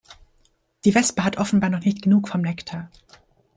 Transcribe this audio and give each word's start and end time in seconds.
Die 0.83 0.95
Wespe 0.95 1.23
hat 1.23 1.37
offenbar 1.37 1.69
noch 1.69 1.81
nicht 1.81 2.01
genug 2.01 2.27
vom 2.27 2.41
Nektar. 2.41 2.89